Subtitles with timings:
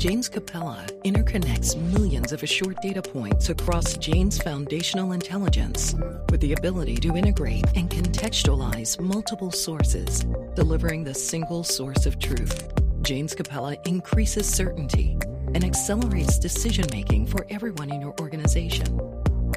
[0.00, 5.94] Jane's Capella interconnects millions of assured data points across Jane's foundational intelligence
[6.30, 10.24] with the ability to integrate and contextualize multiple sources,
[10.54, 12.72] delivering the single source of truth.
[13.02, 15.18] Jane's Capella increases certainty
[15.54, 18.98] and accelerates decision making for everyone in your organization.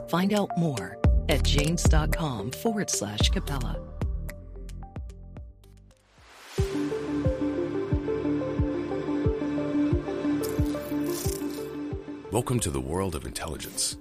[0.09, 0.97] Find out more
[1.29, 3.79] at janes.com forward slash Capella.
[12.33, 13.97] Welcome to the World of Intelligence,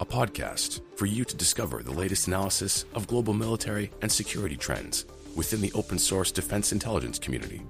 [0.00, 5.04] a podcast for you to discover the latest analysis of global military and security trends
[5.36, 7.60] within the open source defense intelligence community.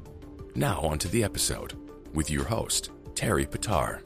[0.55, 1.73] Now, on to the episode
[2.13, 4.03] with your host, Terry Pattar.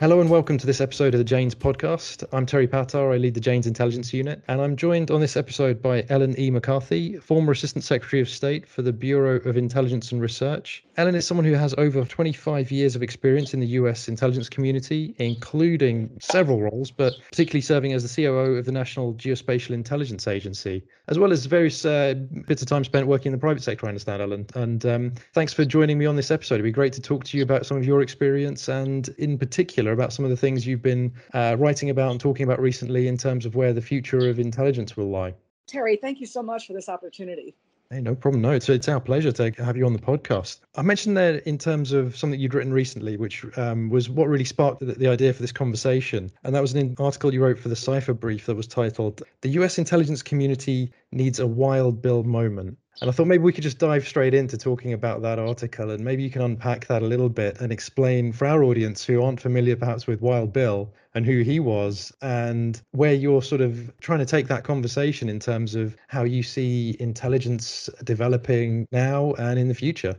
[0.00, 2.24] Hello and welcome to this episode of the Janes podcast.
[2.32, 3.14] I'm Terry Pattar.
[3.14, 6.50] I lead the Janes Intelligence Unit, and I'm joined on this episode by Ellen E.
[6.50, 10.82] McCarthy, former Assistant Secretary of State for the Bureau of Intelligence and Research.
[10.98, 14.08] Ellen is someone who has over 25 years of experience in the U.S.
[14.08, 19.70] intelligence community, including several roles, but particularly serving as the COO of the National Geospatial
[19.70, 22.12] Intelligence Agency, as well as various uh,
[22.46, 24.46] bits of time spent working in the private sector, I understand, Ellen.
[24.54, 26.56] And um, thanks for joining me on this episode.
[26.56, 29.92] It'd be great to talk to you about some of your experience and, in particular,
[29.92, 33.16] about some of the things you've been uh, writing about and talking about recently in
[33.16, 35.34] terms of where the future of intelligence will lie.
[35.66, 37.54] Terry, thank you so much for this opportunity.
[37.92, 38.40] Hey, no problem.
[38.40, 40.60] No, it's, it's our pleasure to have you on the podcast.
[40.76, 44.46] I mentioned there in terms of something you'd written recently, which um, was what really
[44.46, 46.32] sparked the, the, idea for this conversation.
[46.42, 49.50] And that was an article you wrote for the Cipher Brief that was titled The
[49.50, 52.78] US Intelligence Community Needs a Wild Bill Moment.
[53.00, 56.04] And I thought maybe we could just dive straight into talking about that article and
[56.04, 59.40] maybe you can unpack that a little bit and explain for our audience who aren't
[59.40, 64.18] familiar perhaps with Wild Bill and who he was and where you're sort of trying
[64.18, 69.68] to take that conversation in terms of how you see intelligence developing now and in
[69.68, 70.14] the future.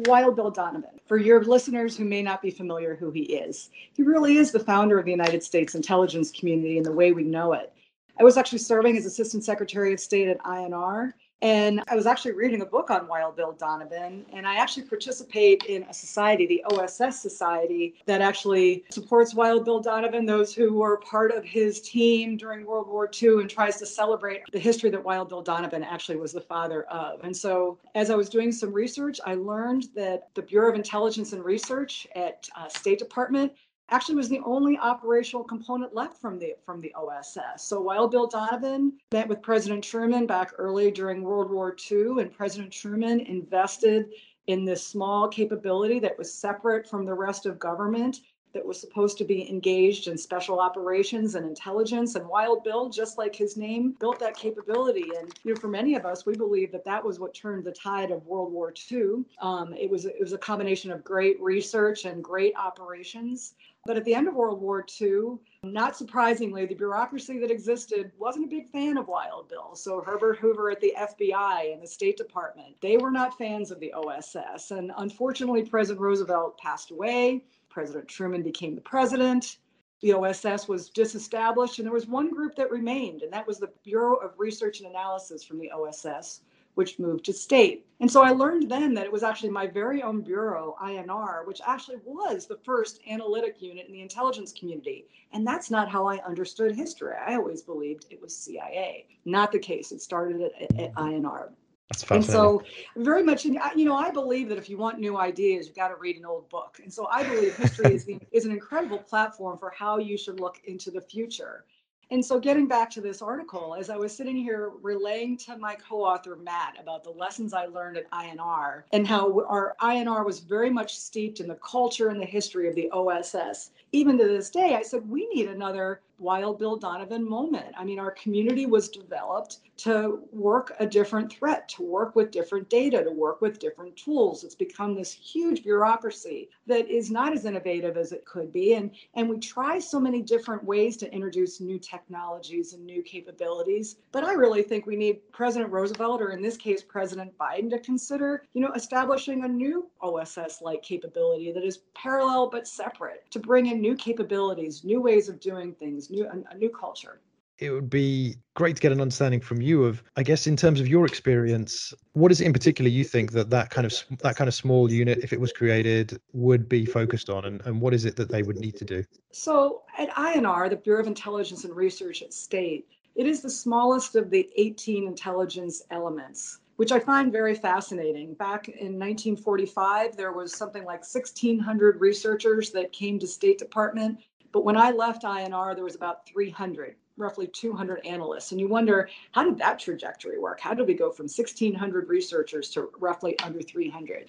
[0.00, 1.00] Wild Bill Donovan.
[1.06, 4.60] For your listeners who may not be familiar who he is, he really is the
[4.60, 7.72] founder of the United States intelligence community in the way we know it.
[8.18, 11.12] I was actually serving as Assistant Secretary of State at INR
[11.42, 15.64] and I was actually reading a book on Wild Bill Donovan, and I actually participate
[15.64, 20.98] in a society, the OSS Society, that actually supports Wild Bill Donovan, those who were
[20.98, 25.04] part of his team during World War II, and tries to celebrate the history that
[25.04, 27.20] Wild Bill Donovan actually was the father of.
[27.22, 31.32] And so, as I was doing some research, I learned that the Bureau of Intelligence
[31.32, 33.52] and Research at uh, State Department
[33.90, 37.62] actually was the only operational component left from the from the OSS.
[37.62, 42.32] So Wild Bill Donovan met with President Truman back early during World War II, and
[42.32, 44.10] President Truman invested
[44.46, 48.20] in this small capability that was separate from the rest of government
[48.56, 52.14] that was supposed to be engaged in special operations and intelligence.
[52.14, 55.04] And Wild Bill, just like his name, built that capability.
[55.18, 57.72] And you know, for many of us, we believe that that was what turned the
[57.72, 59.26] tide of World War II.
[59.42, 63.54] Um, it was it was a combination of great research and great operations.
[63.86, 68.46] But at the end of World War II, not surprisingly, the bureaucracy that existed wasn't
[68.46, 69.76] a big fan of Wild Bill.
[69.76, 73.78] So Herbert Hoover at the FBI and the State Department, they were not fans of
[73.78, 74.72] the OSS.
[74.72, 77.44] And unfortunately, President Roosevelt passed away.
[77.68, 79.58] President Truman became the president.
[80.00, 83.70] The OSS was disestablished, and there was one group that remained, and that was the
[83.84, 86.42] Bureau of Research and Analysis from the OSS,
[86.76, 87.86] which moved to state.
[88.00, 91.62] And so I learned then that it was actually my very own bureau, INR, which
[91.66, 95.06] actually was the first analytic unit in the intelligence community.
[95.32, 97.14] And that's not how I understood history.
[97.26, 99.06] I always believed it was CIA.
[99.24, 99.90] Not the case.
[99.90, 101.48] It started at, at INR.
[101.88, 102.16] That's fascinating.
[102.16, 102.62] And so,
[102.96, 105.96] very much, you know, I believe that if you want new ideas, you've got to
[105.96, 106.80] read an old book.
[106.82, 110.40] And so, I believe history is, the, is an incredible platform for how you should
[110.40, 111.64] look into the future.
[112.10, 115.74] And so, getting back to this article, as I was sitting here relaying to my
[115.74, 120.38] co author, Matt, about the lessons I learned at INR and how our INR was
[120.38, 124.50] very much steeped in the culture and the history of the OSS, even to this
[124.50, 127.74] day, I said, we need another Wild Bill Donovan moment.
[127.76, 132.70] I mean, our community was developed to work a different threat, to work with different
[132.70, 134.42] data, to work with different tools.
[134.42, 138.74] It's become this huge bureaucracy that is not as innovative as it could be.
[138.74, 143.96] And, and we try so many different ways to introduce new technologies and new capabilities.
[144.12, 147.78] But I really think we need President Roosevelt, or in this case, President Biden, to
[147.78, 153.66] consider, you know, establishing a new OSS-like capability that is parallel but separate to bring
[153.66, 157.20] in new capabilities, new ways of doing things new a, a new culture.
[157.58, 160.78] It would be great to get an understanding from you of i guess in terms
[160.78, 161.72] of your experience
[162.12, 163.92] what is it in particular you think that that kind of
[164.26, 167.80] that kind of small unit if it was created would be focused on and, and
[167.80, 169.00] what is it that they would need to do?
[169.32, 172.82] So at inr the bureau of intelligence and research at state
[173.14, 178.34] it is the smallest of the 18 intelligence elements which I find very fascinating.
[178.34, 184.18] Back in 1945, there was something like 1,600 researchers that came to State Department.
[184.52, 188.52] But when I left INR, there was about 300, roughly 200 analysts.
[188.52, 190.60] And you wonder, how did that trajectory work?
[190.60, 194.26] How did we go from 1,600 researchers to roughly under 300?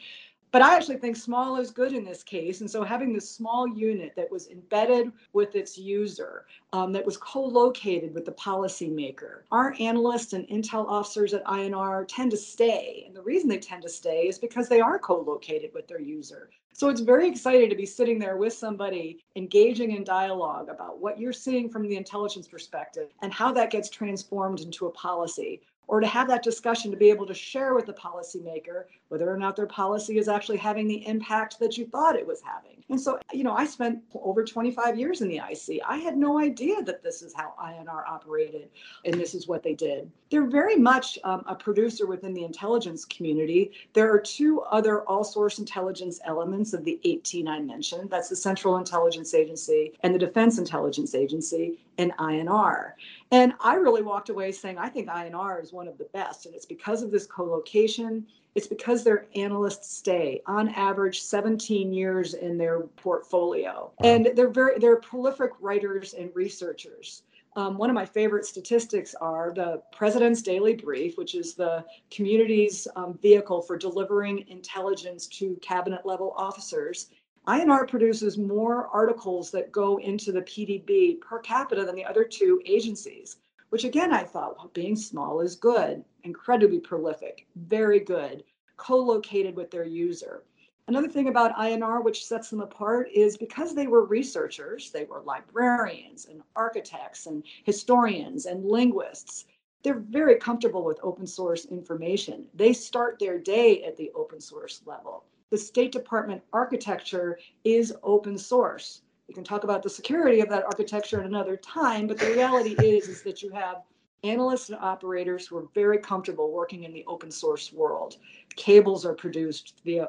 [0.52, 2.62] But I actually think small is good in this case.
[2.62, 7.18] And so having this small unit that was embedded with its user, um, that was
[7.18, 13.04] co located with the policymaker, our analysts and intel officers at INR tend to stay.
[13.06, 16.02] And the reason they tend to stay is because they are co located with their
[16.02, 16.50] user.
[16.74, 21.20] So it's very exciting to be sitting there with somebody engaging in dialogue about what
[21.20, 26.00] you're seeing from the intelligence perspective and how that gets transformed into a policy or
[26.00, 29.56] to have that discussion to be able to share with the policymaker whether or not
[29.56, 32.84] their policy is actually having the impact that you thought it was having.
[32.90, 35.82] And so, you know, I spent over 25 years in the IC.
[35.86, 38.70] I had no idea that this is how INR operated
[39.04, 40.10] and this is what they did.
[40.30, 43.72] They're very much um, a producer within the intelligence community.
[43.94, 48.36] There are two other all source intelligence elements of the 18 I mentioned that's the
[48.36, 52.94] Central Intelligence Agency and the Defense Intelligence Agency and INR.
[53.32, 56.46] And I really walked away saying, I think INR is one of the best.
[56.46, 58.26] And it's because of this co location
[58.58, 63.92] it's because their analysts stay on average 17 years in their portfolio.
[64.02, 67.22] And they're very they're prolific writers and researchers.
[67.56, 72.88] Um, one of my favorite statistics are the President's Daily Brief, which is the community's
[72.96, 77.12] um, vehicle for delivering intelligence to cabinet level officers.
[77.48, 82.62] INR produces more articles that go into the PDB per capita than the other two
[82.66, 83.38] agencies
[83.70, 88.44] which again I thought, well, being small is good, incredibly prolific, very good,
[88.78, 90.44] co-located with their user.
[90.88, 95.22] Another thing about INR which sets them apart is because they were researchers, they were
[95.22, 99.46] librarians and architects and historians and linguists.
[99.84, 102.48] They're very comfortable with open source information.
[102.54, 105.26] They start their day at the open source level.
[105.50, 110.64] The State Department architecture is open source we can talk about the security of that
[110.64, 113.84] architecture at another time, but the reality is, is that you have
[114.24, 118.18] analysts and operators who are very comfortable working in the open source world.
[118.56, 120.08] Cables are produced via,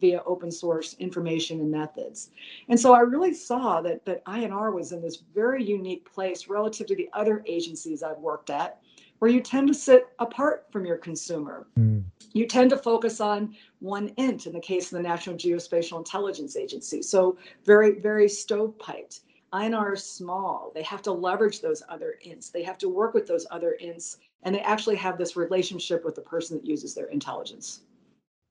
[0.00, 2.30] via open source information and methods.
[2.68, 6.86] And so I really saw that, that INR was in this very unique place relative
[6.86, 8.80] to the other agencies I've worked at,
[9.22, 11.68] where you tend to sit apart from your consumer.
[11.78, 12.02] Mm
[12.32, 16.56] you tend to focus on one int in the case of the National Geospatial Intelligence
[16.56, 17.02] Agency.
[17.02, 19.20] So very, very stovepiped.
[19.52, 20.72] INR is small.
[20.74, 22.50] They have to leverage those other ints.
[22.50, 26.14] They have to work with those other ints, and they actually have this relationship with
[26.14, 27.82] the person that uses their intelligence.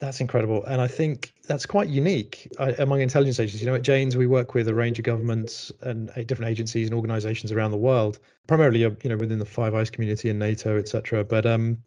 [0.02, 3.62] That's incredible, and I think that's quite unique uh, among intelligence agencies.
[3.62, 6.88] You know, at Janes, we work with a range of governments and uh, different agencies
[6.88, 8.18] and organisations around the world,
[8.48, 11.24] primarily, uh, you know, within the Five Eyes community and NATO, etc.
[11.24, 11.78] But um,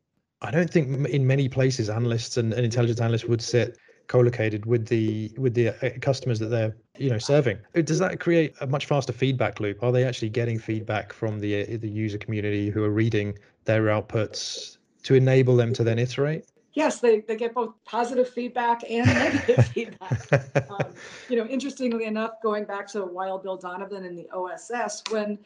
[0.43, 4.87] I don't think in many places analysts and, and intelligence analysts would sit co-located with
[4.87, 9.15] the with the customers that they're you know serving does that create a much faster
[9.15, 13.35] feedback loop are they actually getting feedback from the the user community who are reading
[13.65, 18.82] their outputs to enable them to then iterate yes they, they get both positive feedback
[18.88, 19.06] and
[19.47, 20.93] negative feedback um,
[21.29, 25.38] you know interestingly enough going back to wild bill donovan and the oss when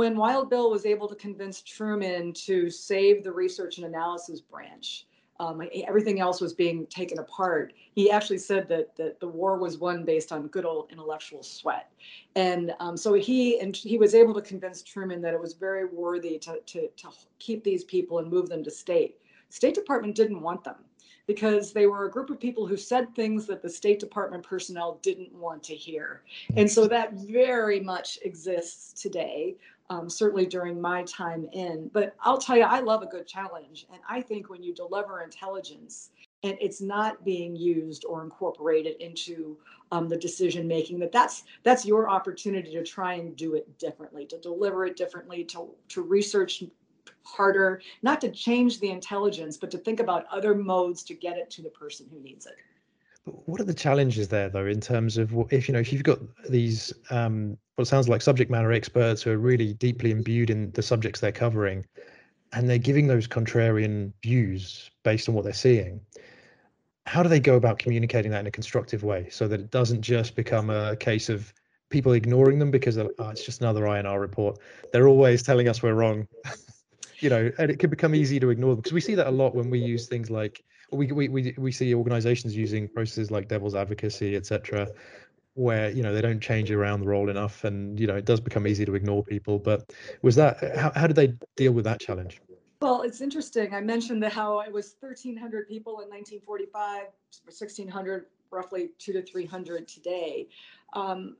[0.00, 5.06] when Wild Bill was able to convince Truman to save the research and analysis branch,
[5.40, 7.74] um, everything else was being taken apart.
[7.94, 11.90] He actually said that, that the war was won based on good old intellectual sweat,
[12.34, 15.84] and um, so he and he was able to convince Truman that it was very
[15.84, 19.18] worthy to, to to keep these people and move them to state.
[19.50, 20.76] State Department didn't want them
[21.26, 24.98] because they were a group of people who said things that the State Department personnel
[25.02, 26.22] didn't want to hear.
[26.56, 29.56] And so that very much exists today
[29.90, 31.90] um, certainly during my time in.
[31.92, 33.86] But I'll tell you, I love a good challenge.
[33.92, 36.10] And I think when you deliver intelligence
[36.44, 39.58] and it's not being used or incorporated into
[39.90, 44.24] um, the decision making, that that's that's your opportunity to try and do it differently,
[44.26, 46.62] to deliver it differently, to to research
[47.24, 51.50] harder, not to change the intelligence, but to think about other modes to get it
[51.50, 52.56] to the person who needs it.
[53.24, 56.02] But what are the challenges there, though, in terms of if you know if you've
[56.02, 60.70] got these um, what sounds like subject matter experts who are really deeply imbued in
[60.72, 61.84] the subjects they're covering,
[62.52, 66.00] and they're giving those contrarian views based on what they're seeing.
[67.06, 70.02] How do they go about communicating that in a constructive way so that it doesn't
[70.02, 71.52] just become a case of
[71.88, 74.58] people ignoring them because oh, it's just another INR report?
[74.92, 76.26] They're always telling us we're wrong.
[77.20, 79.30] you know, and it can become easy to ignore them because we see that a
[79.30, 83.48] lot when we use things like we, we, we, we see organizations using processes like
[83.48, 84.88] devil's advocacy, etc.,
[85.54, 88.40] where you know they don't change around the role enough, and you know it does
[88.40, 89.58] become easy to ignore people.
[89.58, 92.40] But was that how, how did they deal with that challenge?
[92.80, 93.74] Well, it's interesting.
[93.74, 97.02] I mentioned that how it was 1,300 people in 1945,
[97.44, 100.48] 1,600, roughly two to 300 today.
[100.94, 101.36] Um,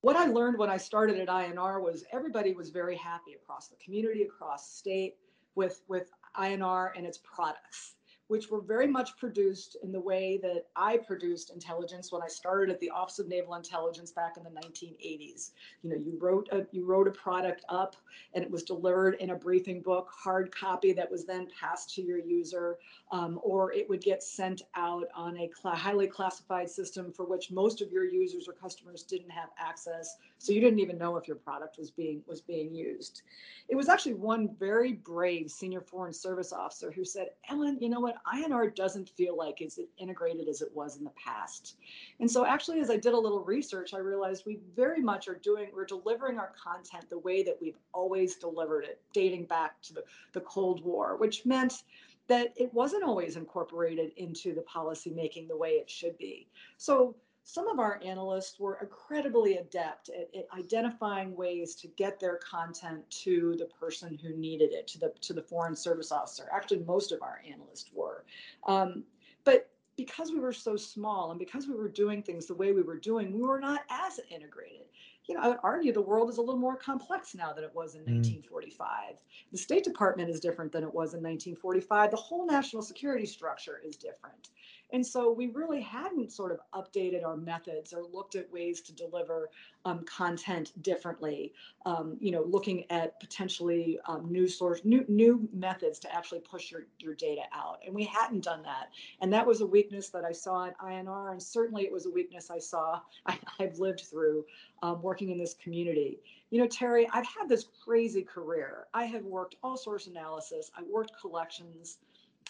[0.00, 3.76] what I learned when I started at INR was everybody was very happy across the
[3.76, 5.16] community, across state,
[5.54, 7.96] with with INR and its products
[8.28, 12.70] which were very much produced in the way that I produced intelligence when I started
[12.70, 15.50] at the Office of Naval Intelligence back in the 1980s.
[15.82, 17.96] You know, you wrote a you wrote a product up
[18.34, 22.02] and it was delivered in a briefing book, hard copy that was then passed to
[22.02, 22.78] your user,
[23.10, 27.50] um, or it would get sent out on a cl- highly classified system for which
[27.50, 31.26] most of your users or customers didn't have access, so you didn't even know if
[31.26, 33.22] your product was being was being used.
[33.68, 38.00] It was actually one very brave senior foreign service officer who said, "Ellen, you know
[38.00, 38.17] what?
[38.32, 41.76] INR doesn't feel like it's integrated as it was in the past.
[42.20, 45.38] And so actually, as I did a little research, I realized we very much are
[45.42, 49.94] doing, we're delivering our content the way that we've always delivered it, dating back to
[49.94, 51.82] the, the Cold War, which meant
[52.28, 56.46] that it wasn't always incorporated into the policy making the way it should be.
[56.76, 57.16] So
[57.48, 63.00] some of our analysts were incredibly adept at, at, identifying ways to get their content
[63.08, 66.46] to the person who needed it, to the to the foreign service officer.
[66.52, 68.26] Actually, most of our analysts were,
[68.66, 69.02] um,
[69.44, 72.82] but because we were so small and because we were doing things the way we
[72.82, 74.84] were doing, we were not as integrated
[75.28, 77.74] you know, I would argue the world is a little more complex now than it
[77.74, 78.16] was in mm.
[78.16, 79.16] 1945.
[79.52, 82.10] The State Department is different than it was in 1945.
[82.10, 84.48] The whole national security structure is different.
[84.92, 88.92] And so we really hadn't sort of updated our methods or looked at ways to
[88.92, 89.50] deliver
[89.84, 91.52] um, content differently.
[91.84, 96.70] Um, you know, looking at potentially um, new source, new new methods to actually push
[96.70, 97.80] your, your data out.
[97.84, 98.88] And we hadn't done that.
[99.20, 101.32] And that was a weakness that I saw at INR.
[101.32, 104.44] And certainly it was a weakness I saw, I, have lived through
[104.82, 106.20] um, working in this community.
[106.50, 108.86] You know, Terry, I've had this crazy career.
[108.94, 110.70] I have worked all source analysis.
[110.76, 111.98] I worked collections.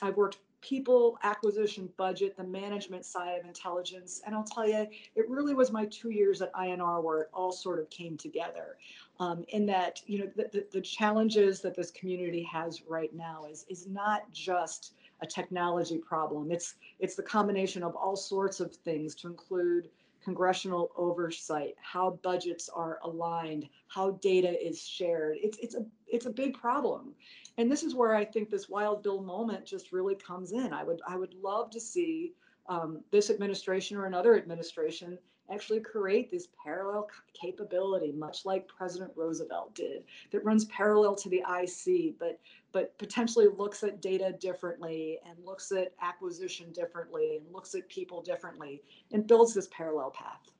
[0.02, 4.21] I've worked people acquisition budget, the management side of intelligence.
[4.27, 7.53] And I'll tell you, it really was my two years at INR where it all
[7.53, 8.77] sort of came together.
[9.21, 13.47] Um, in that, you know, the, the, the challenges that this community has right now
[13.50, 16.53] is, is not just a technology problem.
[16.53, 19.88] It's, it's the combination of all sorts of things to include
[20.23, 25.38] congressional oversight, how budgets are aligned, how data is shared.
[25.41, 27.15] It's, it's, a, it's a big problem
[27.59, 30.73] and this is where I think this wild bill moment just really comes in.
[30.73, 32.33] I would I would love to see
[32.69, 35.19] um, this administration or another administration
[35.50, 41.43] actually create this parallel capability, much like President Roosevelt did, that runs parallel to the
[41.49, 42.38] IC, but
[42.71, 48.23] but potentially looks at data differently and looks at acquisition differently and looks at people
[48.23, 50.53] differently and builds this parallel path.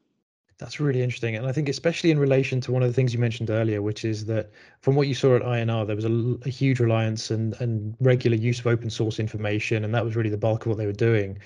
[0.59, 1.37] That's really interesting.
[1.37, 4.05] And I think, especially in relation to one of the things you mentioned earlier, which
[4.05, 4.51] is that
[4.81, 6.11] from what you saw at INR, there was a,
[6.45, 9.85] a, huge reliance and, and regular use of open source information.
[9.85, 11.39] And that was really the bulk of what they were doing.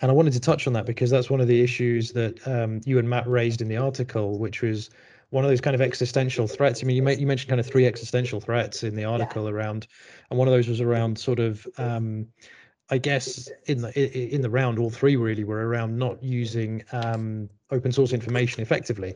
[0.00, 2.82] And I wanted to touch on that because that's one of the issues that um,
[2.84, 4.90] you and Matt raised in the article, which was
[5.30, 6.82] one of those kind of existential threats.
[6.82, 9.50] I mean, you, you mentioned kind of three existential threats in the article yeah.
[9.50, 9.86] around,
[10.30, 11.66] and one of those was around sort of.
[11.78, 12.26] Um,
[12.90, 17.50] I guess in the in the round, all three really were around not using um,
[17.70, 19.14] open source information effectively.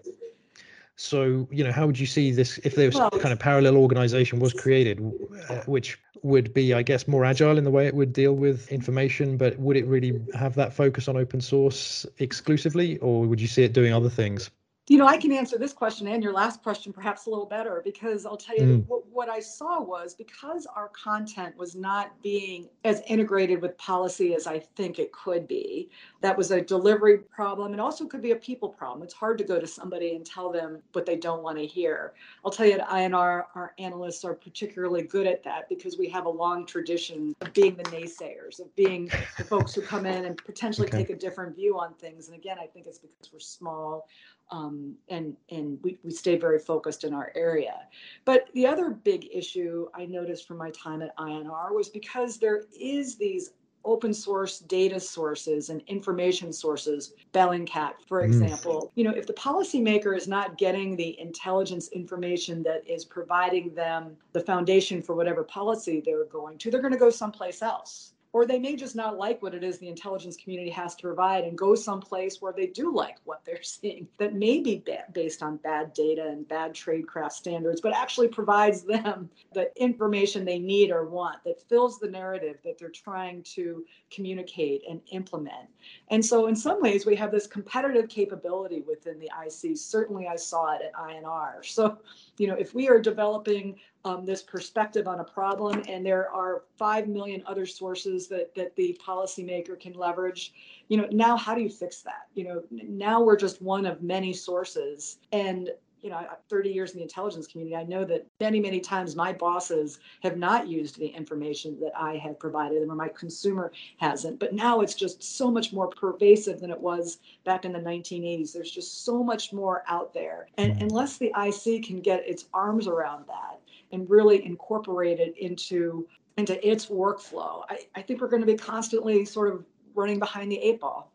[0.96, 3.76] So, you know, how would you see this if there was well, kind of parallel
[3.76, 5.00] organization was created,
[5.48, 8.70] uh, which would be, I guess, more agile in the way it would deal with
[8.70, 13.48] information, but would it really have that focus on open source exclusively, or would you
[13.48, 14.50] see it doing other things?
[14.88, 17.80] You know, I can answer this question and your last question perhaps a little better
[17.84, 18.86] because I'll tell you mm.
[18.88, 24.34] what, what, I saw was because our content was not being as integrated with policy
[24.34, 25.88] as I think it could be.
[26.20, 29.04] That was a delivery problem and also could be a people problem.
[29.04, 32.14] It's hard to go to somebody and tell them what they don't want to hear.
[32.44, 36.26] I'll tell you at INR, our analysts are particularly good at that because we have
[36.26, 40.36] a long tradition of being the naysayers, of being the folks who come in and
[40.44, 40.98] potentially okay.
[40.98, 42.26] take a different view on things.
[42.26, 44.08] And again, I think it's because we're small
[44.52, 47.88] um, and and we, we stay very focused in our area.
[48.24, 52.64] But the other big issue I noticed from my time at INR was because there
[52.78, 53.50] is these
[53.84, 58.26] open source data sources and information sources, Bellingcat, for mm.
[58.26, 58.82] example.
[58.82, 58.90] Mm.
[58.94, 64.16] You know, if the policymaker is not getting the intelligence information that is providing them
[64.34, 68.46] the foundation for whatever policy they're going to, they're going to go someplace else or
[68.46, 71.56] they may just not like what it is the intelligence community has to provide and
[71.56, 75.56] go someplace where they do like what they're seeing that may be ba- based on
[75.58, 81.06] bad data and bad tradecraft standards but actually provides them the information they need or
[81.06, 85.68] want that fills the narrative that they're trying to communicate and implement.
[86.08, 90.36] And so in some ways we have this competitive capability within the ic certainly i
[90.36, 91.98] saw it at inr so
[92.38, 96.64] you know if we are developing um, this perspective on a problem, and there are
[96.76, 100.52] five million other sources that that the policymaker can leverage.
[100.88, 102.26] You know, now how do you fix that?
[102.34, 105.70] You know, now we're just one of many sources, and
[106.02, 109.32] you know, 30 years in the intelligence community, I know that many, many times my
[109.32, 114.40] bosses have not used the information that I have provided them or my consumer hasn't.
[114.40, 118.52] But now it's just so much more pervasive than it was back in the 1980s.
[118.52, 120.48] There's just so much more out there.
[120.58, 120.82] And mm-hmm.
[120.82, 123.60] unless the IC can get its arms around that
[123.92, 126.06] and really incorporate it into
[126.38, 130.50] into its workflow, I, I think we're going to be constantly sort of running behind
[130.50, 131.11] the eight ball.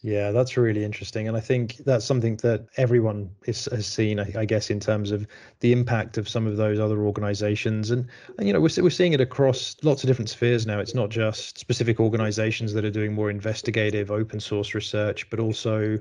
[0.00, 4.20] Yeah, that's really interesting, and I think that's something that everyone is, has seen.
[4.20, 5.26] I, I, guess in terms of
[5.58, 8.06] the impact of some of those other organisations, and,
[8.38, 10.78] and you know we're we're seeing it across lots of different spheres now.
[10.78, 15.98] It's not just specific organisations that are doing more investigative, open source research, but also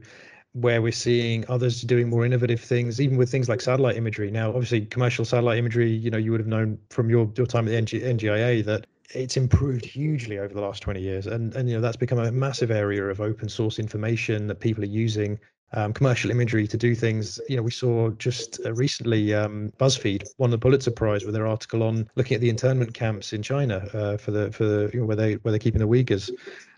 [0.53, 4.29] where we're seeing others doing more innovative things, even with things like satellite imagery.
[4.29, 7.67] Now, obviously, commercial satellite imagery, you know, you would have known from your your time
[7.67, 11.27] at the NG, NGIA that it's improved hugely over the last 20 years.
[11.27, 14.83] And and you know that's become a massive area of open source information that people
[14.83, 15.39] are using
[15.73, 17.39] um, commercial imagery to do things.
[17.49, 21.47] You know we saw just uh, recently um, buzzfeed won the pulitzer prize with their
[21.47, 25.01] article on looking at the internment camps in china uh, for the for the, you
[25.01, 26.29] know, where they where they're keeping the uyghurs.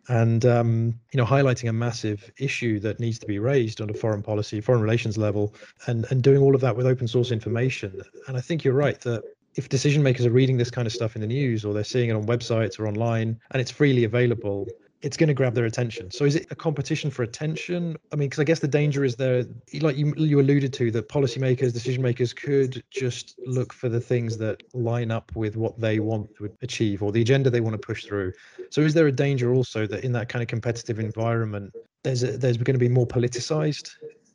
[0.07, 3.93] And um, you know highlighting a massive issue that needs to be raised on a
[3.93, 5.53] foreign policy foreign relations level
[5.87, 8.01] and and doing all of that with open source information.
[8.27, 9.23] And i think you're right that
[9.59, 12.09] if decision makers are reading this kind of stuff in the news or they're seeing
[12.09, 14.65] it on websites or online and it's freely available
[15.01, 16.11] it's going to grab their attention.
[16.11, 17.95] So is it a competition for attention?
[18.11, 19.45] I mean because i guess the danger is there
[19.81, 24.37] like you, you alluded to that policymakers decision makers could just look for the things
[24.37, 27.85] that line up with what they want to achieve or the agenda they want to
[27.85, 28.31] push through.
[28.69, 31.73] So is there a danger also that in that kind of competitive environment
[32.03, 33.89] there's a, there's going to be more politicized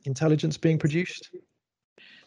[0.04, 1.30] intelligence being produced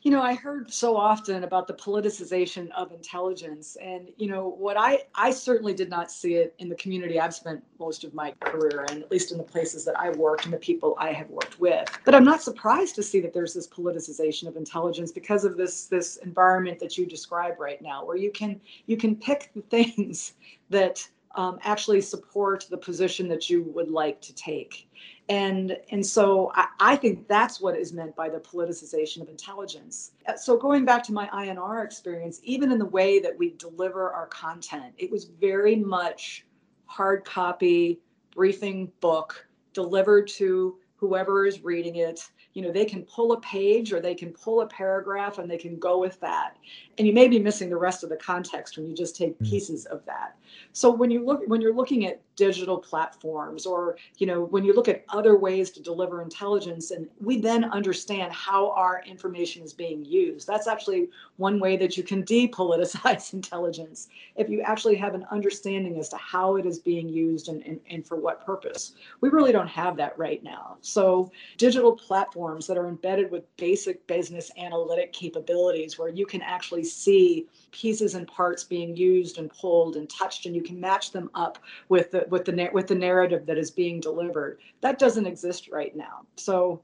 [0.08, 4.78] you know i heard so often about the politicization of intelligence and you know what
[4.78, 8.32] i i certainly did not see it in the community i've spent most of my
[8.40, 11.30] career in at least in the places that i worked and the people i have
[11.30, 11.90] worked with.
[12.06, 15.88] But i'm not surprised to see that there's this politicization of intelligence because of this
[15.88, 20.36] this environment that you describe right now where you can you can pick the things
[20.70, 21.06] that
[21.38, 24.90] um, actually support the position that you would like to take.
[25.30, 30.12] And and so I, I, think that's what is meant by the politicization of intelligence.
[30.28, 34.12] Uh, so going back to my inr experience even in the way that we deliver
[34.12, 36.46] our content it was very much
[36.86, 38.00] hard copy
[38.34, 43.94] briefing book delivered to whoever is reading it you know they can pull a page
[43.94, 46.58] or they can pull a paragraph and they can go with that.
[46.98, 49.46] And you may be missing the rest of the context when you just take hmm.
[49.46, 50.36] pieces of that.
[50.74, 54.74] So when you look when you're looking at digital platforms or you know when you
[54.74, 59.74] look at other ways to deliver intelligence and we then understand how our information is
[59.74, 64.08] being used that's actually one way that you can depoliticize intelligence.
[64.36, 67.80] If you actually have an understanding as to how it is being used and, and,
[67.90, 68.94] and for what purpose.
[69.22, 70.78] We really don't have that right now.
[70.82, 76.84] So digital platforms that are embedded with basic business analytic capabilities where you can actually
[76.84, 81.30] see pieces and parts being used and pulled and touched and you can match them
[81.36, 81.58] up
[81.90, 85.96] with the with the with the narrative that is being delivered that doesn't exist right
[85.96, 86.82] now so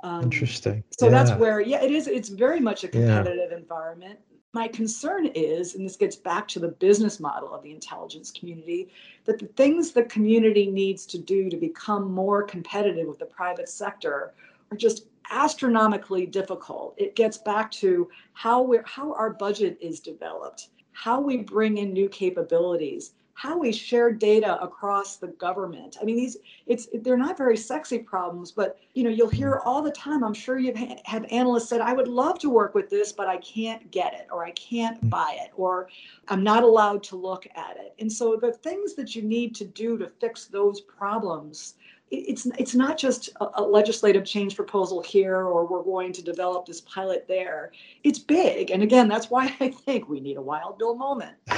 [0.00, 1.10] um, interesting so yeah.
[1.10, 3.56] that's where yeah it is it's very much a competitive yeah.
[3.56, 4.18] environment
[4.52, 8.88] my concern is and this gets back to the business model of the intelligence community
[9.24, 13.68] that the things the community needs to do to become more competitive with the private
[13.68, 14.34] sector
[14.70, 20.68] are just astronomically difficult it gets back to how we how our budget is developed
[20.92, 25.98] how we bring in new capabilities how we share data across the government.
[26.00, 29.82] I mean, these it's they're not very sexy problems, but you know, you'll hear all
[29.82, 30.24] the time.
[30.24, 30.74] I'm sure you've
[31.04, 34.26] had analysts said, "I would love to work with this, but I can't get it,
[34.32, 35.10] or I can't mm.
[35.10, 35.90] buy it, or
[36.28, 39.66] I'm not allowed to look at it." And so, the things that you need to
[39.66, 41.74] do to fix those problems
[42.10, 46.80] it's it's not just a, legislative change proposal here or we're going to develop this
[46.82, 47.72] pilot there.
[48.04, 51.36] It's big, and again, that's why I think we need a wild bill moment.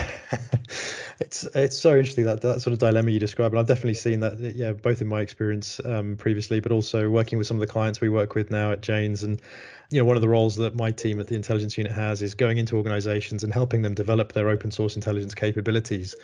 [1.21, 4.21] it's it's so interesting that that sort of dilemma you describe, and I've definitely seen
[4.21, 4.39] that.
[4.39, 8.01] Yeah, both in my experience um, previously, but also working with some of the clients
[8.01, 9.43] we work with now at Janes, and
[9.91, 12.35] you know one of the roles that my team at the intelligence unit has is
[12.35, 16.15] going into organizations and helping them develop their open source intelligence capabilities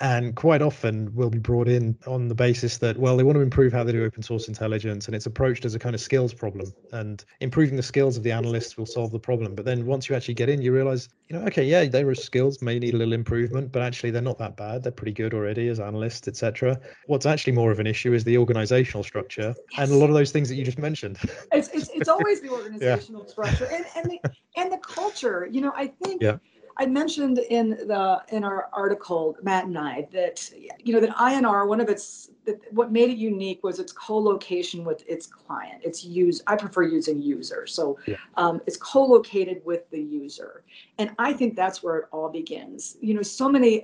[0.00, 3.40] and quite often will be brought in on the basis that well they want to
[3.40, 6.34] improve how they do open source intelligence and it's approached as a kind of skills
[6.34, 6.72] problem.
[6.92, 9.54] And improving the skills of the analysts will solve the problem.
[9.54, 12.60] But then once you actually get in you realize you know okay yeah their skills
[12.60, 14.82] may need a little improvement but actually they're not that bad.
[14.82, 18.36] They're pretty good already as analysts etc what's actually more of an issue is the
[18.36, 19.78] organizational structure yes.
[19.78, 21.18] and a lot of those things that you just mentioned.
[21.52, 23.30] It's, it's, it's always the organizational yeah.
[23.30, 25.48] structure and, and the and the culture.
[25.50, 26.36] You know i think yeah
[26.78, 30.50] I mentioned in the in our article, Matt and I, that
[30.84, 34.84] you know that INR, one of its that what made it unique was its co-location
[34.84, 35.80] with its client.
[35.84, 36.42] It's use.
[36.46, 38.16] I prefer using user, so yeah.
[38.36, 40.64] um, it's co-located with the user,
[40.98, 42.98] and I think that's where it all begins.
[43.00, 43.82] You know, so many,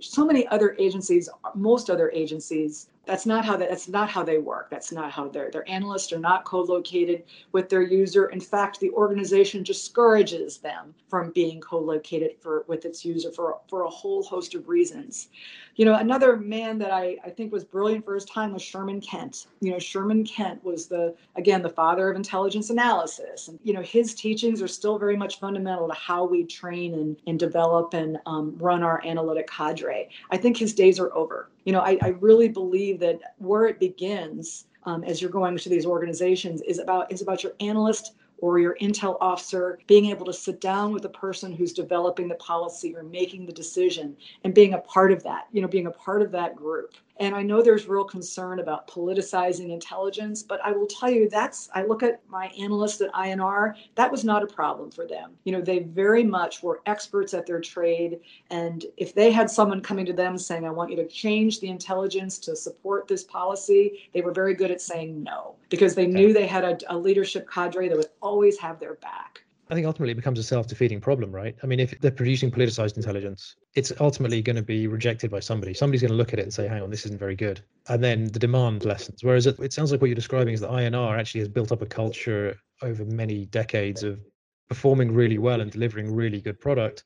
[0.00, 4.38] so many other agencies, most other agencies that's not how that, that's not how they
[4.38, 4.70] work.
[4.70, 8.26] That's not how their their analysts are not co-located with their user.
[8.26, 13.82] In fact the organization discourages them from being co-located for with its user for for
[13.82, 15.28] a whole host of reasons.
[15.74, 19.00] You know another man that i i think was brilliant for his time was sherman
[19.00, 19.46] kent.
[19.60, 23.48] You know sherman kent was the again the father of intelligence analysis.
[23.48, 27.16] And you know his teachings are still very much fundamental to how we train and,
[27.26, 30.08] and develop and um, run our analytic cadre.
[30.30, 31.48] I think his days are over.
[31.64, 35.68] You know, I, I really believe that where it begins um, as you're going to
[35.68, 40.32] these organizations is about is about your analyst or your intel officer being able to
[40.32, 44.74] sit down with the person who's developing the policy or making the decision and being
[44.74, 47.62] a part of that you know being a part of that group and I know
[47.62, 52.20] there's real concern about politicizing intelligence, but I will tell you that's, I look at
[52.28, 55.30] my analysts at INR, that was not a problem for them.
[55.44, 58.18] You know, they very much were experts at their trade.
[58.50, 61.68] And if they had someone coming to them saying, I want you to change the
[61.68, 66.32] intelligence to support this policy, they were very good at saying no because they knew
[66.32, 69.44] they had a, a leadership cadre that would always have their back.
[69.70, 71.56] I think ultimately it becomes a self-defeating problem, right?
[71.62, 75.72] I mean, if they're producing politicized intelligence, it's ultimately going to be rejected by somebody.
[75.72, 78.02] Somebody's going to look at it and say, "Hang on, this isn't very good," and
[78.02, 79.22] then the demand lessens.
[79.22, 81.80] Whereas it, it sounds like what you're describing is that INR actually has built up
[81.80, 84.20] a culture over many decades of
[84.68, 87.04] performing really well and delivering really good product,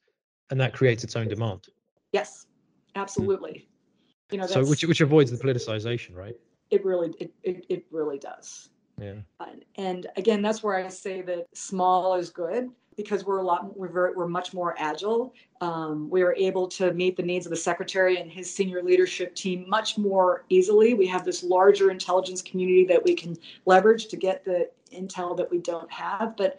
[0.51, 1.67] and that creates its own demand.
[2.13, 2.47] Yes,
[2.95, 3.69] absolutely.
[4.31, 4.33] Mm.
[4.33, 6.35] You know, so which which avoids the politicization, right?
[6.71, 8.71] It really it, it, it really does.
[9.01, 9.15] Yeah.
[9.77, 13.89] And again, that's where I say that small is good because we're a lot we're
[13.89, 15.35] very, we're much more agile.
[15.61, 19.35] Um, we are able to meet the needs of the secretary and his senior leadership
[19.35, 20.95] team much more easily.
[20.95, 25.51] We have this larger intelligence community that we can leverage to get the intel that
[25.51, 26.37] we don't have.
[26.37, 26.59] But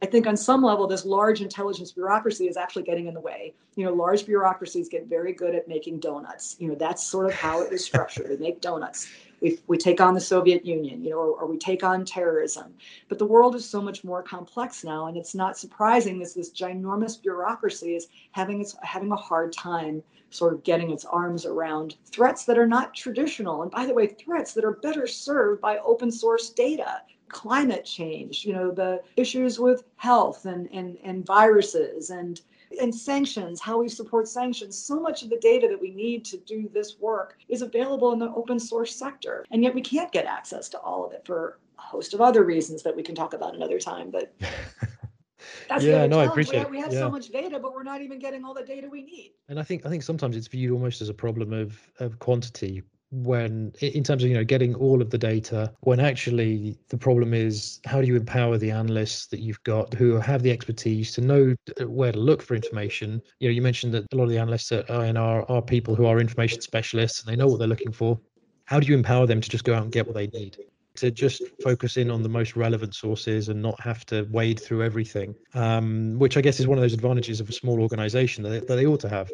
[0.00, 3.54] I think on some level, this large intelligence bureaucracy is actually getting in the way.
[3.74, 6.56] You know, large bureaucracies get very good at making donuts.
[6.60, 8.28] You know, that's sort of how it is structured.
[8.28, 9.08] They make donuts
[9.40, 12.74] we, we take on the Soviet Union, you know, or, or, we take on terrorism.
[13.08, 16.50] But the world is so much more complex now, and it's not surprising that this
[16.50, 21.96] ginormous bureaucracy is having its having a hard time sort of getting its arms around
[22.04, 23.62] threats that are not traditional.
[23.62, 27.02] And by the way, threats that are better served by open source data.
[27.28, 32.40] Climate change, you know, the issues with health and, and, and viruses and
[32.80, 34.76] and sanctions, how we support sanctions.
[34.76, 38.18] So much of the data that we need to do this work is available in
[38.18, 39.44] the open source sector.
[39.50, 42.44] And yet we can't get access to all of it for a host of other
[42.44, 44.10] reasons that we can talk about another time.
[44.10, 44.34] But
[45.68, 46.20] that's yeah, no.
[46.20, 46.54] I appreciate.
[46.54, 47.00] We have, we have yeah.
[47.00, 49.32] so much data, but we're not even getting all the data we need.
[49.48, 52.82] And I think I think sometimes it's viewed almost as a problem of of quantity
[53.10, 57.32] when in terms of you know getting all of the data when actually the problem
[57.32, 61.20] is how do you empower the analysts that you've got who have the expertise to
[61.22, 61.54] know
[61.86, 63.22] where to look for information?
[63.40, 66.04] You know you mentioned that a lot of the analysts at INR are people who
[66.04, 68.20] are information specialists and they know what they're looking for.
[68.66, 70.58] How do you empower them to just go out and get what they need?
[70.96, 74.82] To just focus in on the most relevant sources and not have to wade through
[74.82, 78.50] everything um, which i guess is one of those advantages of a small organization that
[78.50, 79.30] they, that they ought to have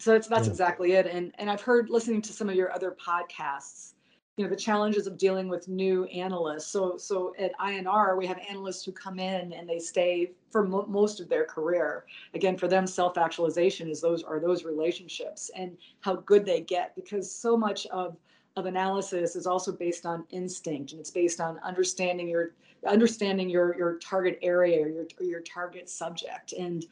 [0.00, 0.52] so that's that's yeah.
[0.52, 1.06] exactly it.
[1.06, 3.92] And and I've heard listening to some of your other podcasts,
[4.38, 6.68] you know, the challenges of dealing with new analysts.
[6.68, 10.86] So so at INR we have analysts who come in and they stay for mo-
[10.88, 12.06] most of their career.
[12.32, 17.30] Again, for them, self-actualization is those are those relationships and how good they get because
[17.30, 18.16] so much of
[18.56, 22.52] of analysis is also based on instinct and it's based on understanding your
[22.88, 26.86] understanding your your target area or your your target subject and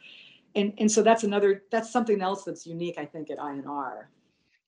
[0.55, 4.05] and and so that's another that's something else that's unique i think at inr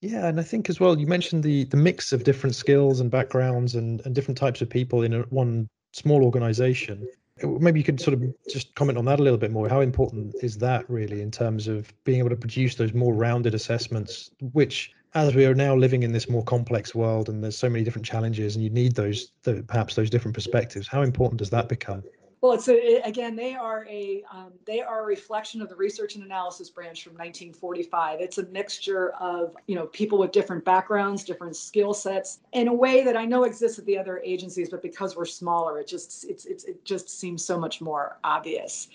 [0.02, 3.12] yeah and i think as well you mentioned the the mix of different skills and
[3.12, 7.08] backgrounds and, and different types of people in a, one small organization.
[7.44, 9.68] Uh, maybe you could sort of just comment on that a little bit more.
[9.68, 13.54] How important is that really in terms of being able to produce those more rounded
[13.54, 17.70] assessments which as we are now living in this more complex world and there's so
[17.70, 21.50] many different challenges and you need those the, perhaps those different perspectives how important does
[21.50, 22.02] that become
[22.42, 26.16] well, it's a, again, they are a um, they are a reflection of the research
[26.16, 28.20] and analysis branch from 1945.
[28.20, 32.74] It's a mixture of you know people with different backgrounds, different skill sets, in a
[32.74, 36.26] way that I know exists at the other agencies, but because we're smaller, it just
[36.28, 38.88] it's, it's it just seems so much more obvious.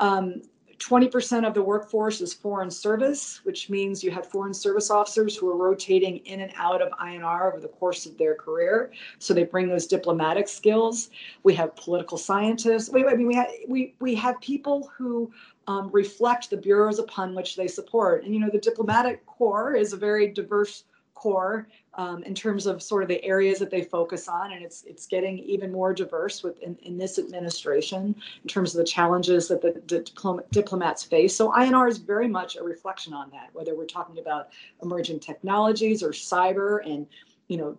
[0.00, 0.40] Um,
[0.78, 5.48] 20% of the workforce is foreign service, which means you have foreign service officers who
[5.48, 8.92] are rotating in and out of INR over the course of their career.
[9.18, 11.10] So they bring those diplomatic skills.
[11.42, 12.90] We have political scientists.
[12.90, 15.32] We, I mean, we have, we, we have people who
[15.66, 18.24] um, reflect the bureaus upon which they support.
[18.24, 20.84] And, you know, the diplomatic corps is a very diverse
[21.14, 24.82] corps um, in terms of sort of the areas that they focus on, and it's
[24.84, 29.62] it's getting even more diverse within in this administration in terms of the challenges that
[29.62, 31.36] the, the diplom- diplomats face.
[31.36, 34.48] So INR is very much a reflection on that, whether we're talking about
[34.82, 37.06] emerging technologies or cyber and
[37.48, 37.78] you know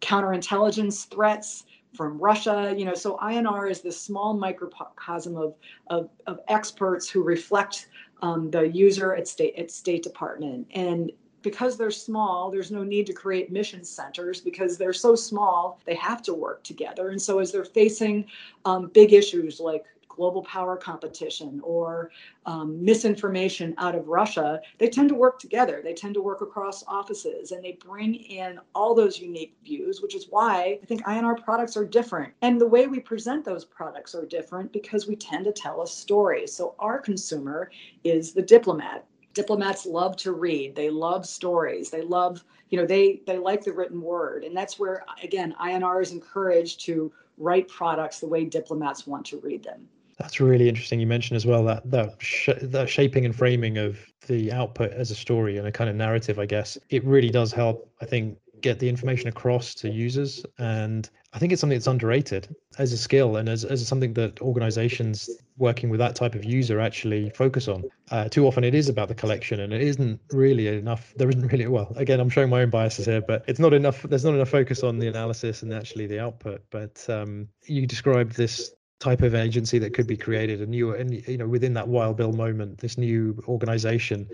[0.00, 5.54] counterintelligence threats from Russia, you know, so INR is this small microcosm of,
[5.88, 7.88] of, of experts who reflect
[8.22, 10.66] um, the user at state at State Department.
[10.74, 11.10] And
[11.42, 15.94] because they're small, there's no need to create mission centers because they're so small, they
[15.94, 17.10] have to work together.
[17.10, 18.26] And so, as they're facing
[18.64, 19.84] um, big issues like
[20.20, 22.10] global power competition or
[22.44, 25.80] um, misinformation out of Russia, they tend to work together.
[25.82, 30.14] They tend to work across offices and they bring in all those unique views, which
[30.14, 32.34] is why I think INR products are different.
[32.42, 35.86] And the way we present those products are different because we tend to tell a
[35.86, 36.46] story.
[36.46, 37.70] So our consumer
[38.04, 39.06] is the diplomat
[39.40, 40.74] diplomats love to read.
[40.74, 41.90] They love stories.
[41.90, 44.44] They love you know they they like the written word.
[44.44, 49.38] And that's where again inr is encouraged to write products the way diplomats want to
[49.38, 49.88] read them.
[50.18, 51.00] That's really interesting.
[51.00, 52.50] You mentioned as well that that, sh-
[52.86, 56.46] shaping and framing of the output as a story and a kind of narrative i
[56.46, 61.38] guess it really does help i think get the information across to users and i
[61.38, 65.90] think it's something that's underrated as a skill and as, as something that organizations working
[65.90, 67.84] with that type of user actually focus on.
[68.10, 71.52] Uh, too often it is about the collection and it isn't really enough there isn't
[71.52, 74.34] really well again i'm showing my own biases here but it's not enough there's not
[74.34, 79.22] enough focus on the analysis and actually the output but um, you described this type
[79.22, 82.32] of agency that could be created a new and you know within that wild bill
[82.32, 84.28] moment this new organization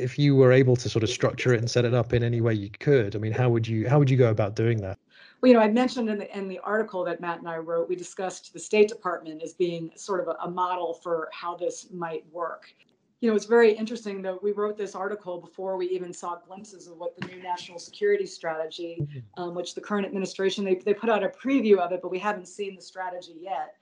[0.00, 2.40] if you were able to sort of structure it and set it up in any
[2.40, 4.98] way you could, I mean, how would you how would you go about doing that?
[5.40, 7.88] Well, you know, I mentioned in the in the article that Matt and I wrote,
[7.88, 11.88] we discussed the State Department as being sort of a, a model for how this
[11.92, 12.72] might work.
[13.20, 16.86] You know, it's very interesting that we wrote this article before we even saw glimpses
[16.86, 19.42] of what the new national security strategy, mm-hmm.
[19.42, 22.18] um, which the current administration they they put out a preview of it, but we
[22.18, 23.74] haven't seen the strategy yet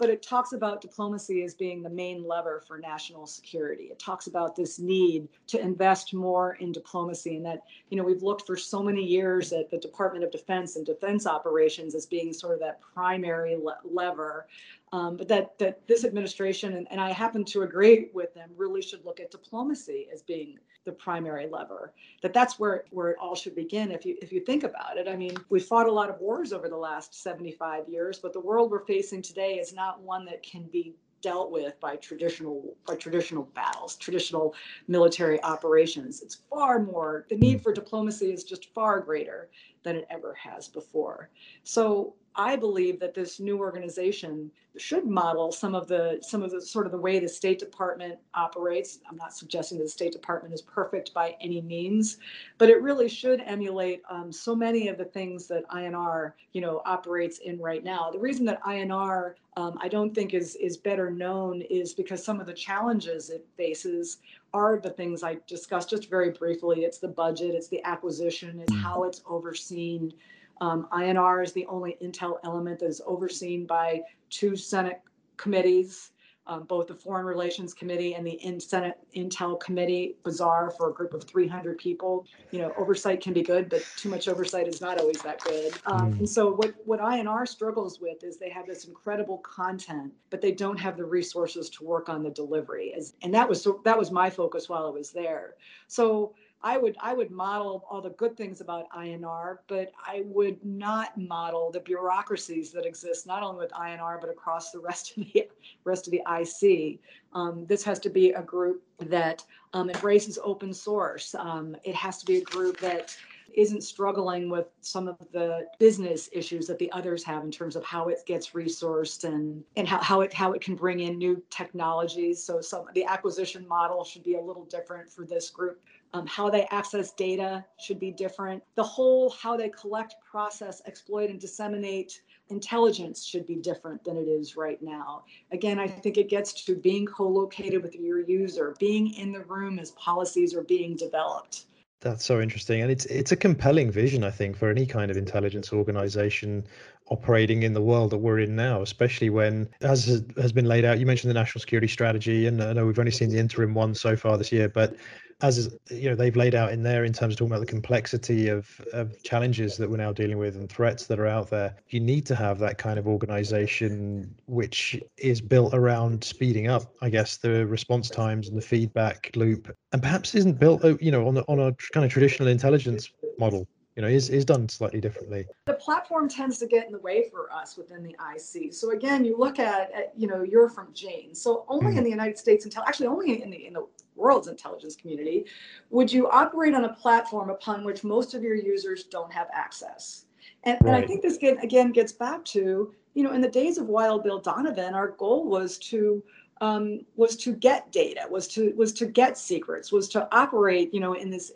[0.00, 3.84] but it talks about diplomacy as being the main lever for national security.
[3.84, 8.22] It talks about this need to invest more in diplomacy and that, you know, we've
[8.22, 12.32] looked for so many years at the Department of Defense and defense operations as being
[12.32, 14.46] sort of that primary le- lever
[14.92, 18.82] um, but that that this administration and, and I happen to agree with them really
[18.82, 21.92] should look at diplomacy as being the primary lever.
[22.22, 23.92] That that's where where it all should begin.
[23.92, 26.52] If you if you think about it, I mean, we fought a lot of wars
[26.52, 30.42] over the last 75 years, but the world we're facing today is not one that
[30.42, 34.54] can be dealt with by traditional by traditional battles, traditional
[34.88, 36.20] military operations.
[36.22, 39.50] It's far more the need for diplomacy is just far greater
[39.82, 41.30] than it ever has before.
[41.62, 46.60] So I believe that this new organization should model some of the some of the
[46.60, 49.00] sort of the way the State Department operates.
[49.08, 52.18] I'm not suggesting that the State Department is perfect by any means,
[52.56, 56.82] but it really should emulate um, so many of the things that INR you know
[56.86, 58.10] operates in right now.
[58.10, 62.40] The reason that INR um, I don't think is is better known is because some
[62.40, 64.18] of the challenges it faces
[64.54, 66.84] are the things I discussed just very briefly.
[66.84, 68.80] It's the budget, it's the acquisition, it's mm.
[68.80, 70.12] how it's overseen.
[70.60, 75.00] Um, INR is the only intel element that is overseen by two Senate
[75.36, 76.12] committees,
[76.46, 80.16] um, both the Foreign Relations Committee and the in Senate Intel Committee.
[80.24, 82.26] Bizarre for a group of 300 people.
[82.50, 85.74] You know, oversight can be good, but too much oversight is not always that good.
[85.86, 86.18] Um, mm.
[86.18, 90.52] And so, what what INR struggles with is they have this incredible content, but they
[90.52, 92.94] don't have the resources to work on the delivery.
[92.94, 95.54] As and that was so that was my focus while I was there.
[95.86, 100.62] So I would I would model all the good things about INR, but I would
[100.64, 105.24] not model the bureaucracies that exist not only with INR but across the rest of
[105.32, 105.48] the
[105.84, 107.00] rest of the IC.
[107.32, 111.34] Um, this has to be a group that um, embraces open source.
[111.34, 113.16] Um, it has to be a group that
[113.54, 117.84] isn't struggling with some of the business issues that the others have in terms of
[117.84, 121.42] how it gets resourced and and how, how it how it can bring in new
[121.50, 126.26] technologies so some the acquisition model should be a little different for this group um,
[126.26, 128.62] how they access data should be different.
[128.74, 134.28] The whole how they collect, process, exploit, and disseminate intelligence should be different than it
[134.28, 135.24] is right now.
[135.52, 139.44] Again, I think it gets to being co located with your user, being in the
[139.44, 141.66] room as policies are being developed.
[142.00, 145.18] That's so interesting, and it's it's a compelling vision, I think, for any kind of
[145.18, 146.64] intelligence organization
[147.10, 150.98] operating in the world that we're in now, especially when, as has been laid out,
[150.98, 153.94] you mentioned the national security strategy, and I know we've only seen the interim one
[153.94, 154.96] so far this year, but
[155.42, 158.48] as you know, they've laid out in there in terms of talking about the complexity
[158.48, 161.74] of, of challenges that we're now dealing with and threats that are out there.
[161.88, 167.08] You need to have that kind of organization which is built around speeding up, I
[167.08, 171.38] guess, the response times and the feedback loop, and perhaps isn't built, you know, on
[171.38, 173.66] on a kind of traditional intelligence model
[174.00, 177.28] you know is, is done slightly differently the platform tends to get in the way
[177.30, 180.88] for us within the ic so again you look at, at you know you're from
[180.94, 181.98] jane so only mm.
[181.98, 183.86] in the united states until actually only in the in the
[184.16, 185.44] world's intelligence community
[185.90, 190.24] would you operate on a platform upon which most of your users don't have access
[190.64, 190.94] and, right.
[190.94, 193.86] and i think this get, again gets back to you know in the days of
[193.86, 196.22] wild bill donovan our goal was to
[196.62, 201.00] um, was to get data was to was to get secrets was to operate you
[201.00, 201.52] know in this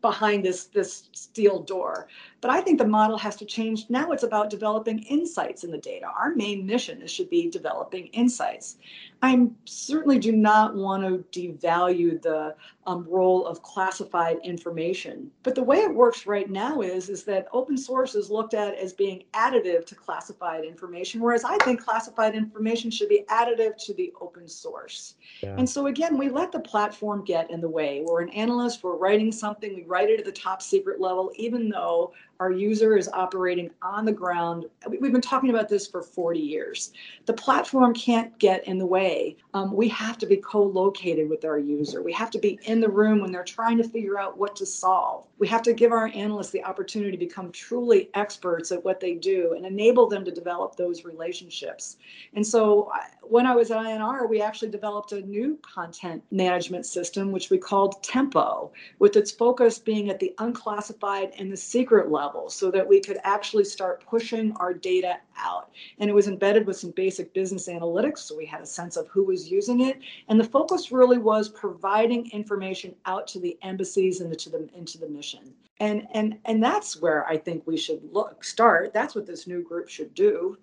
[0.00, 2.08] behind this this steel door.
[2.40, 3.86] But i think the model has to change.
[3.88, 6.06] Now it's about developing insights in the data.
[6.06, 8.76] Our main mission is should be developing insights
[9.22, 12.54] i certainly do not want to devalue the
[12.88, 15.30] um, role of classified information.
[15.42, 18.74] But the way it works right now is is that open source is looked at
[18.76, 23.92] as being additive to classified information whereas i think classified information should be additive to
[23.92, 25.14] the open source.
[25.42, 25.54] Yeah.
[25.58, 28.02] and so again we let the platform get in the way.
[28.06, 31.68] We're an analyst we're writing something we write it at the top secret level even
[31.68, 34.66] though our user is operating on the ground.
[34.86, 36.92] We've been talking about this for 40 years.
[37.26, 39.36] The platform can't get in the way.
[39.54, 42.00] Um, we have to be co located with our user.
[42.00, 44.66] We have to be in the room when they're trying to figure out what to
[44.66, 45.24] solve.
[45.38, 49.14] We have to give our analysts the opportunity to become truly experts at what they
[49.14, 51.96] do and enable them to develop those relationships.
[52.34, 52.90] And so
[53.22, 57.58] when I was at INR, we actually developed a new content management system, which we
[57.58, 58.70] called Tempo,
[59.00, 63.00] with its focus being at the unclassified and the secret level level so that we
[63.00, 65.70] could actually start pushing our data out.
[65.98, 69.08] And it was embedded with some basic business analytics, so we had a sense of
[69.08, 69.98] who was using it.
[70.28, 74.98] And the focus really was providing information out to the embassies and into the into
[74.98, 75.54] the mission.
[75.80, 78.92] And and and that's where I think we should look start.
[78.92, 80.58] That's what this new group should do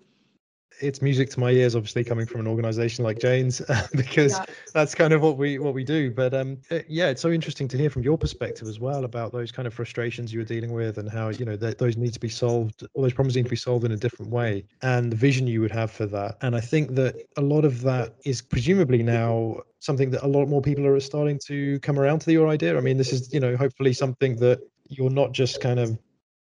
[0.80, 3.62] it's music to my ears obviously coming from an organization like Janes
[3.94, 4.44] because yeah.
[4.74, 6.10] that's kind of what we what we do.
[6.10, 6.58] But um
[6.88, 9.74] yeah it's so interesting to hear from your perspective as well about those kind of
[9.74, 12.86] frustrations you were dealing with and how you know that those need to be solved
[12.94, 15.60] all those problems need to be solved in a different way and the vision you
[15.60, 16.36] would have for that.
[16.42, 20.46] And i think that a lot of that is presumably now something that a lot
[20.46, 22.76] more people are starting to come around to your idea.
[22.76, 25.98] I mean this is you know hopefully something that you're not just kind of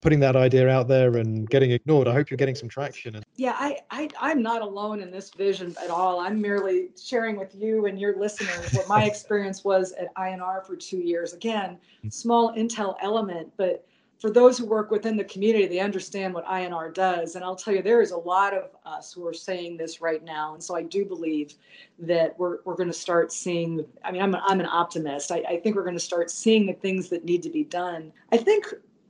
[0.01, 2.09] putting that idea out there and getting ignored.
[2.09, 3.23] I hope you're getting some traction.
[3.37, 6.21] Yeah, I, I I'm not alone in this vision at all.
[6.21, 10.77] I'm merely sharing with you and your listeners what my experience was at INR for
[10.77, 11.35] two years.
[11.35, 12.13] Again, mm.
[12.13, 13.87] small intel element, but
[14.21, 17.37] for those who work within the community, they understand what INR does.
[17.37, 20.23] And I'll tell you, there is a lot of us who are saying this right
[20.23, 20.53] now.
[20.53, 21.55] And so I do believe
[22.01, 23.83] that we're, we're going to start seeing.
[24.05, 25.33] I mean, I'm, a, I'm an optimist.
[25.33, 28.13] I, I think we're going to start seeing the things that need to be done.
[28.31, 28.67] I think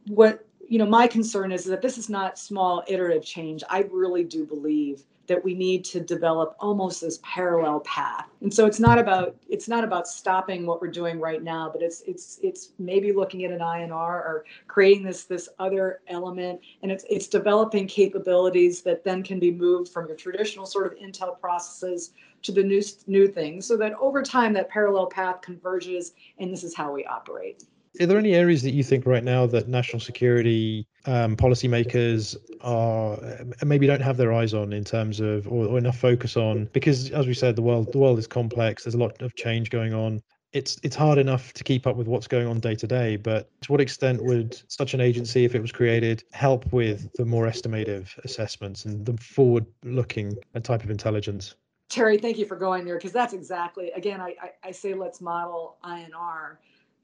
[0.07, 3.64] what you know, my concern is that this is not small iterative change.
[3.68, 8.28] I really do believe that we need to develop almost this parallel path.
[8.40, 11.83] And so it's not about it's not about stopping what we're doing right now, but
[11.83, 16.92] it's it's it's maybe looking at an INR or creating this this other element and
[16.92, 21.38] it's it's developing capabilities that then can be moved from your traditional sort of intel
[21.40, 26.52] processes to the new new things so that over time that parallel path converges and
[26.52, 27.64] this is how we operate.
[28.00, 33.18] Are there any areas that you think right now that national security um, policymakers are
[33.64, 36.68] maybe don't have their eyes on in terms of or, or enough focus on?
[36.72, 38.85] Because as we said, the world the world is complex.
[38.85, 40.22] There's a lot of change going on
[40.53, 43.48] it's it's hard enough to keep up with what's going on day to day but
[43.61, 47.46] to what extent would such an agency if it was created help with the more
[47.46, 51.55] estimative assessments and the forward looking type of intelligence
[51.88, 55.20] terry thank you for going there because that's exactly again I, I, I say let's
[55.20, 56.57] model inr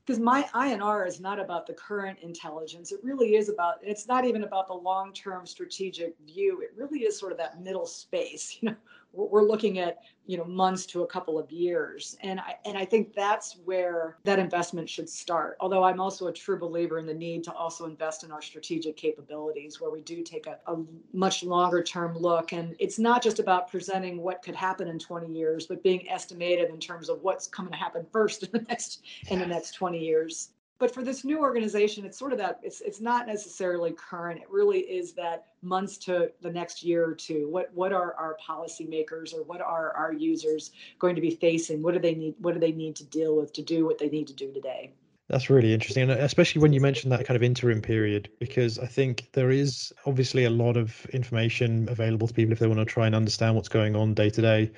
[0.07, 2.93] because my INR is not about the current intelligence.
[2.93, 6.61] It really is about, it's not even about the long term strategic view.
[6.61, 8.59] It really is sort of that middle space.
[8.67, 8.77] You know,
[9.17, 12.17] we're looking at you know months to a couple of years.
[12.23, 15.57] And i and i think that's where that investment should start.
[15.61, 18.97] Although i'm also a true believer in the need to also invest in our strategic
[18.97, 20.77] capabilities where we do take a, a
[21.13, 22.53] much longer term look.
[22.53, 26.71] And it's not just about presenting what could happen in 20 years but being estimated
[26.71, 29.99] in terms of what's coming to happen first in the next in the next 20
[29.99, 34.41] years but for this new organization it's sort of that it's it's not necessarily current.
[34.41, 37.49] It really is that months to the next year or two.
[37.49, 41.83] What what are our policymakers or what are our users going to be facing?
[41.83, 44.09] What do they need what do they need to deal with to do what they
[44.09, 44.93] need to do today?
[45.29, 48.87] That's really interesting, and especially when you mentioned that kind of interim period, because I
[48.87, 52.85] think there is obviously a lot of information available to people if they want to
[52.85, 54.71] try and understand what's going on day to day.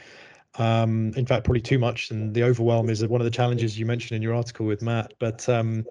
[0.57, 3.87] Um, in fact, probably too much, and the overwhelm is one of the challenges you
[3.87, 5.15] mentioned in your article with Matt.
[5.19, 5.85] But um,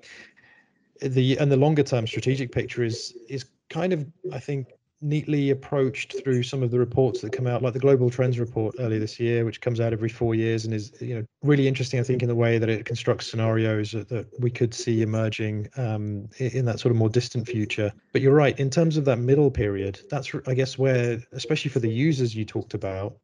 [1.01, 4.67] the and the longer term strategic picture is is kind of I think
[5.01, 8.75] neatly approached through some of the reports that come out, like the Global Trends report
[8.79, 11.99] earlier this year, which comes out every four years and is you know really interesting.
[11.99, 15.69] I think in the way that it constructs scenarios that, that we could see emerging
[15.77, 17.91] um, in that sort of more distant future.
[18.11, 19.99] But you're right in terms of that middle period.
[20.09, 23.17] That's I guess where, especially for the users you talked about,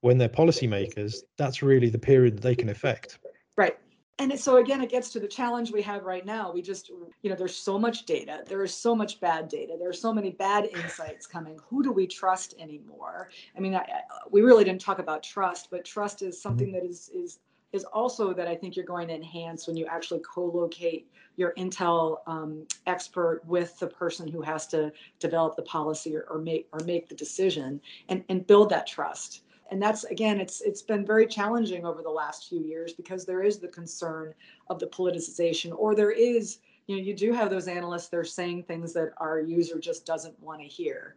[0.00, 3.18] when they're policymakers, that's really the period that they can affect.
[3.56, 3.78] Right.
[4.20, 6.52] And so again it gets to the challenge we have right now.
[6.52, 8.42] We just you know there's so much data.
[8.46, 9.76] There is so much bad data.
[9.78, 11.58] There are so many bad insights coming.
[11.68, 13.30] Who do we trust anymore?
[13.56, 13.84] I mean I,
[14.30, 17.38] we really didn't talk about trust but trust is something that is is
[17.72, 22.18] is also that i think you're going to enhance when you actually co-locate your intel
[22.26, 24.90] um, expert with the person who has to
[25.20, 29.42] develop the policy or, or make or make the decision and, and build that trust
[29.70, 33.42] and that's again it's it's been very challenging over the last few years because there
[33.42, 34.32] is the concern
[34.68, 36.58] of the politicization or there is
[36.88, 40.38] you know you do have those analysts they're saying things that our user just doesn't
[40.40, 41.16] want to hear.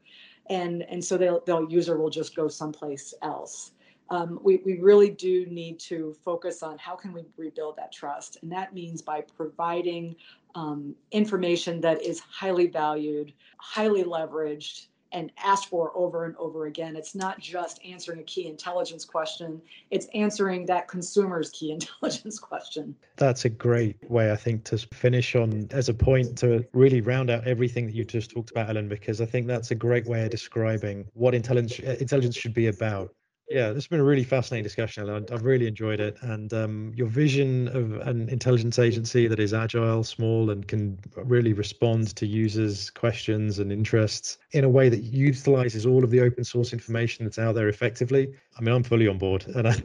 [0.49, 3.71] And and so they'll they'll user will just go someplace else.
[4.09, 8.37] Um, we, we really do need to focus on how can we rebuild that trust?
[8.41, 10.17] And that means by providing
[10.53, 16.95] um, information that is highly valued highly leveraged and asked for over and over again.
[16.95, 22.95] It's not just answering a key intelligence question, it's answering that consumer's key intelligence question.
[23.17, 27.29] That's a great way, I think, to finish on as a point to really round
[27.29, 30.23] out everything that you just talked about, Ellen, because I think that's a great way
[30.23, 33.13] of describing what intelligence intelligence should be about.
[33.51, 35.25] Yeah, this has been a really fascinating discussion, Ellen.
[35.29, 36.15] I've really enjoyed it.
[36.21, 41.51] And um, your vision of an intelligence agency that is agile, small, and can really
[41.51, 46.45] respond to users' questions and interests in a way that utilizes all of the open
[46.45, 48.33] source information that's out there effectively.
[48.57, 49.45] I mean, I'm fully on board.
[49.47, 49.83] And I,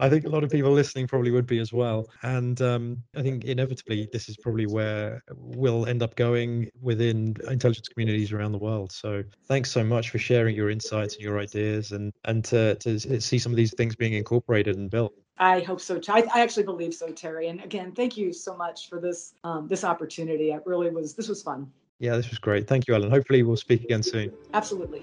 [0.00, 2.08] I think a lot of people listening probably would be as well.
[2.22, 7.88] And um, I think inevitably, this is probably where we'll end up going within intelligence
[7.88, 8.92] communities around the world.
[8.92, 12.98] So thanks so much for sharing your insights and your ideas and, and to, to
[13.20, 15.14] see some of these things being incorporated and built.
[15.38, 16.00] I hope so.
[16.08, 17.48] I, I actually believe so, Terry.
[17.48, 20.52] And again, thank you so much for this um, this opportunity.
[20.52, 21.14] It really was.
[21.14, 21.70] This was fun.
[21.98, 22.68] Yeah, this was great.
[22.68, 23.10] Thank you, Ellen.
[23.10, 24.32] Hopefully, we'll speak again soon.
[24.54, 25.02] Absolutely.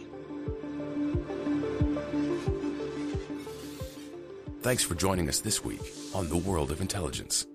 [4.61, 5.79] Thanks for joining us this week
[6.13, 7.47] on The World of Intelligence.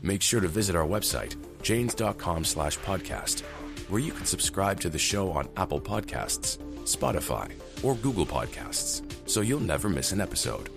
[0.00, 3.42] Make sure to visit our website, janes.com slash podcast,
[3.90, 7.52] where you can subscribe to the show on Apple Podcasts, Spotify,
[7.82, 10.70] or Google Podcasts, so you'll never miss an episode.